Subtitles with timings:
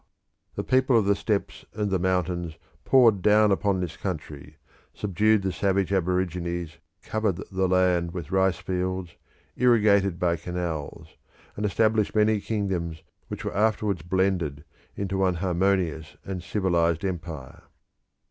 [0.55, 4.57] The people of the steppes and the mountains poured down upon this country,
[4.95, 9.11] subdued the savage aborigines, covered the land with rice fields,
[9.55, 11.17] irrigated by canals,
[11.55, 14.63] and established many kingdoms which were afterwards blended
[14.95, 17.61] into one harmonious and civilised empire.